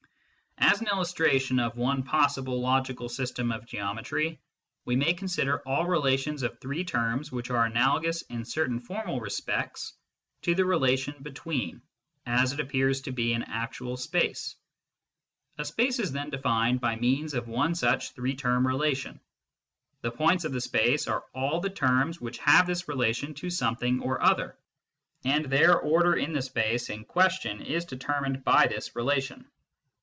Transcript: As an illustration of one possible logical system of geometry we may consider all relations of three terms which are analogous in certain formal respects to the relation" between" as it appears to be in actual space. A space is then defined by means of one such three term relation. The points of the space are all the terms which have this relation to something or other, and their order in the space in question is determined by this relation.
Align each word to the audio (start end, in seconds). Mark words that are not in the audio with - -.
As 0.63 0.79
an 0.79 0.87
illustration 0.87 1.59
of 1.59 1.75
one 1.75 2.01
possible 2.03 2.61
logical 2.61 3.09
system 3.09 3.51
of 3.51 3.65
geometry 3.67 4.39
we 4.85 4.95
may 4.95 5.13
consider 5.13 5.59
all 5.67 5.85
relations 5.85 6.43
of 6.43 6.57
three 6.59 6.83
terms 6.83 7.31
which 7.31 7.49
are 7.49 7.65
analogous 7.65 8.21
in 8.23 8.45
certain 8.45 8.79
formal 8.79 9.19
respects 9.19 9.93
to 10.43 10.55
the 10.55 10.63
relation" 10.63 11.21
between" 11.23 11.81
as 12.41 12.53
it 12.53 12.59
appears 12.59 13.01
to 13.01 13.11
be 13.11 13.33
in 13.33 13.43
actual 13.43 13.97
space. 13.97 14.55
A 15.57 15.65
space 15.65 15.99
is 15.99 16.13
then 16.13 16.29
defined 16.29 16.79
by 16.79 16.95
means 16.95 17.33
of 17.33 17.47
one 17.47 17.75
such 17.75 18.11
three 18.11 18.35
term 18.35 18.65
relation. 18.65 19.19
The 20.01 20.11
points 20.11 20.45
of 20.45 20.53
the 20.53 20.61
space 20.61 21.07
are 21.07 21.25
all 21.33 21.59
the 21.59 21.69
terms 21.69 22.21
which 22.21 22.37
have 22.39 22.65
this 22.65 22.87
relation 22.87 23.33
to 23.35 23.49
something 23.49 23.99
or 24.01 24.21
other, 24.23 24.57
and 25.25 25.45
their 25.45 25.79
order 25.79 26.15
in 26.15 26.33
the 26.33 26.41
space 26.41 26.89
in 26.89 27.03
question 27.03 27.61
is 27.61 27.85
determined 27.85 28.43
by 28.43 28.67
this 28.67 28.95
relation. 28.95 29.45